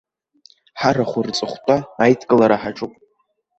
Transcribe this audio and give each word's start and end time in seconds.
Ҳарахә 0.79 1.17
рҵыхәтәа 1.25 1.77
аидкылара 2.03 2.61
ҳаҿуп! 2.61 2.93